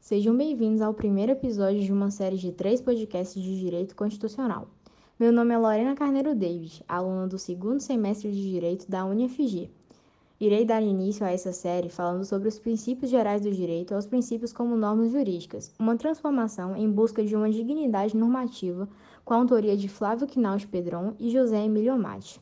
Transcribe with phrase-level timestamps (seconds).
[0.00, 4.66] Sejam bem-vindos ao primeiro episódio de uma série de três podcasts de Direito Constitucional.
[5.18, 9.70] Meu nome é Lorena Carneiro David, aluna do segundo semestre de Direito da UniFG.
[10.40, 14.54] Irei dar início a essa série falando sobre os princípios gerais do direito aos princípios
[14.54, 18.88] como normas jurídicas, uma transformação em busca de uma dignidade normativa
[19.22, 22.40] com a autoria de Flávio Quinaus Pedron e José Emílio Amati.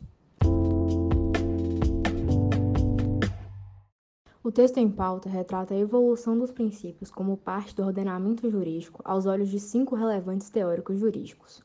[4.48, 9.26] O texto em pauta retrata a evolução dos princípios como parte do ordenamento jurídico aos
[9.26, 11.62] olhos de cinco relevantes teóricos jurídicos.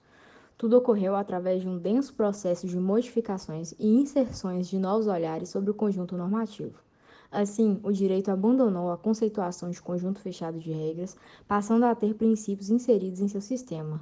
[0.58, 5.72] Tudo ocorreu através de um denso processo de modificações e inserções de novos olhares sobre
[5.72, 6.78] o conjunto normativo.
[7.32, 11.16] Assim, o direito abandonou a conceituação de conjunto fechado de regras,
[11.48, 14.02] passando a ter princípios inseridos em seu sistema.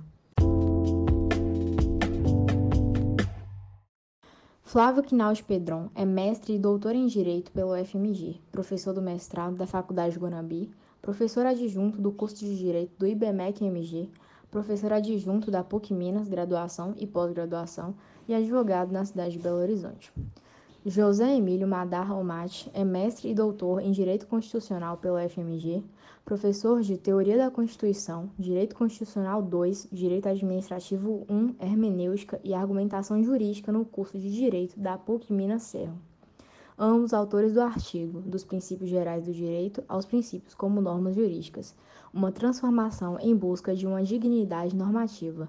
[4.71, 9.67] Flávio Quinaus Pedron é mestre e doutor em Direito pelo FMG, professor do mestrado da
[9.67, 14.09] Faculdade Guanambi, professor adjunto do curso de Direito do IBMEC-MG,
[14.49, 17.93] professor adjunto da PUC Minas, graduação e pós-graduação,
[18.29, 20.09] e advogado na cidade de Belo Horizonte.
[20.83, 25.83] José Emílio Madar Omate é mestre e doutor em Direito Constitucional pela FMG,
[26.25, 33.71] professor de Teoria da Constituição, Direito Constitucional 2, Direito Administrativo 1, Hermenêutica e Argumentação Jurídica
[33.71, 35.93] no curso de Direito da PUC Minas Serra.
[36.75, 41.75] Ambos autores do artigo Dos Princípios Gerais do Direito aos Princípios como Normas Jurídicas,
[42.11, 45.47] uma transformação em busca de uma dignidade normativa.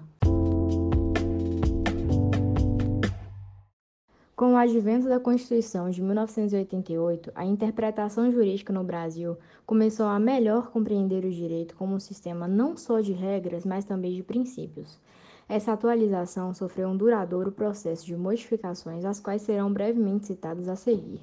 [4.43, 10.69] Com o advento da Constituição de 1988, a interpretação jurídica no Brasil começou a melhor
[10.69, 14.99] compreender o direito como um sistema não só de regras, mas também de princípios.
[15.47, 21.21] Essa atualização sofreu um duradouro processo de modificações, as quais serão brevemente citadas a seguir.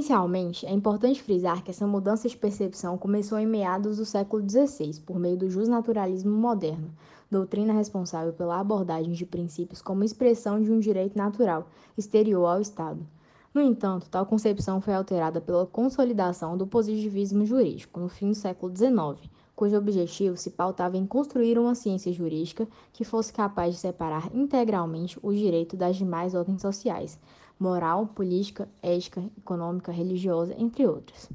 [0.00, 4.98] Inicialmente, é importante frisar que essa mudança de percepção começou em meados do século XVI,
[5.04, 6.90] por meio do justnaturalismo moderno,
[7.30, 13.06] doutrina responsável pela abordagem de princípios como expressão de um direito natural, exterior ao Estado.
[13.52, 18.74] No entanto, tal concepção foi alterada pela consolidação do positivismo jurídico no fim do século
[18.74, 19.30] XIX,
[19.60, 25.18] cujo objetivo se pautava em construir uma ciência jurídica que fosse capaz de separar integralmente
[25.22, 27.20] o direito das demais ordens sociais,
[27.58, 31.28] moral, política, ética, econômica, religiosa, entre outras.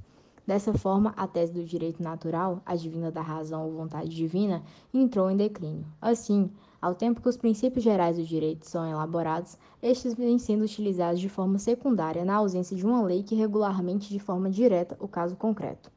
[0.44, 5.38] Dessa forma, a tese do direito natural, advinda da razão ou vontade divina, entrou em
[5.38, 5.86] declínio.
[6.02, 6.50] Assim,
[6.82, 11.30] ao tempo que os princípios gerais do direito são elaborados, estes vêm sendo utilizados de
[11.30, 15.94] forma secundária na ausência de uma lei que regularmente de forma direta o caso concreto.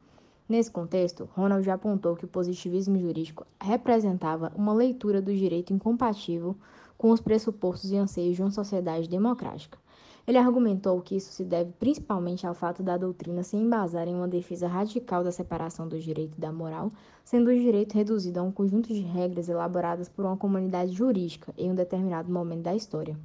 [0.49, 6.57] Nesse contexto, Ronald já apontou que o positivismo jurídico representava uma leitura do direito incompatível
[6.97, 9.79] com os pressupostos e anseios de uma sociedade democrática.
[10.27, 14.27] Ele argumentou que isso se deve principalmente ao fato da doutrina se embasar em uma
[14.27, 16.93] defesa radical da separação do direito e da moral,
[17.23, 21.71] sendo o direito reduzido a um conjunto de regras elaboradas por uma comunidade jurídica em
[21.71, 23.19] um determinado momento da história.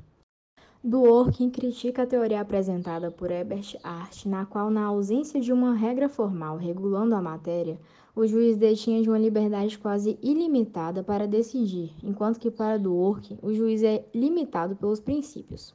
[0.86, 6.10] Dworkin critica a teoria apresentada por Herbert Hart, na qual, na ausência de uma regra
[6.10, 7.80] formal regulando a matéria,
[8.14, 13.54] o juiz detinha de uma liberdade quase ilimitada para decidir, enquanto que para Dworkin o
[13.54, 15.74] juiz é limitado pelos princípios.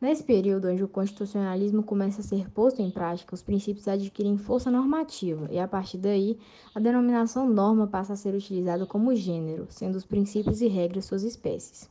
[0.00, 4.72] Nesse período onde o constitucionalismo começa a ser posto em prática, os princípios adquirem força
[4.72, 6.36] normativa e, a partir daí,
[6.74, 11.22] a denominação norma passa a ser utilizada como gênero, sendo os princípios e regras suas
[11.22, 11.88] espécies.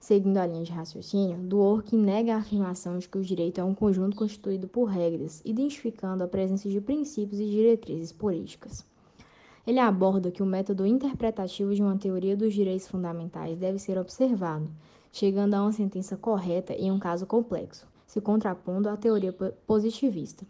[0.00, 3.74] Seguindo a linha de raciocínio, Dworkin nega a afirmação de que o direito é um
[3.74, 8.86] conjunto constituído por regras, identificando a presença de princípios e diretrizes políticas.
[9.66, 14.70] Ele aborda que o método interpretativo de uma teoria dos direitos fundamentais deve ser observado,
[15.12, 19.32] chegando a uma sentença correta em um caso complexo, se contrapondo à teoria
[19.66, 20.46] positivista,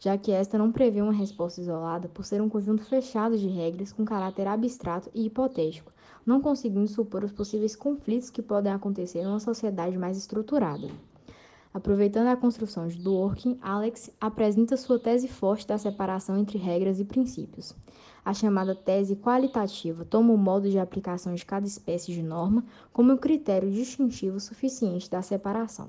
[0.00, 3.92] já que esta não prevê uma resposta isolada por ser um conjunto fechado de regras
[3.92, 5.92] com caráter abstrato e hipotético,
[6.24, 10.88] não conseguindo supor os possíveis conflitos que podem acontecer em uma sociedade mais estruturada.
[11.74, 17.04] Aproveitando a construção de Dworkin, Alex apresenta sua tese forte da separação entre regras e
[17.04, 17.74] princípios.
[18.24, 23.12] A chamada tese qualitativa toma o modo de aplicação de cada espécie de norma como
[23.12, 25.88] um critério distintivo suficiente da separação.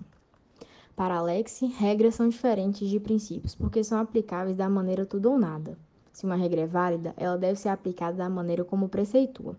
[0.95, 5.75] Para Alex, regras são diferentes de princípios porque são aplicáveis da maneira tudo ou nada.
[6.11, 9.55] Se uma regra é válida, ela deve ser aplicada da maneira como preceitua.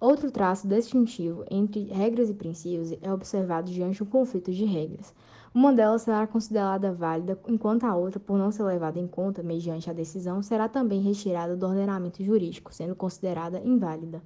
[0.00, 5.12] Outro traço distintivo entre regras e princípios é observado diante de um conflito de regras.
[5.52, 9.90] Uma delas será considerada válida, enquanto a outra, por não ser levada em conta mediante
[9.90, 14.22] a decisão, será também retirada do ordenamento jurídico, sendo considerada inválida.